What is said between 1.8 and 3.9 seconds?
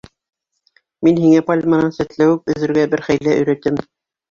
сәтләүек өҙөргә бер хәйлә өйрәтәм.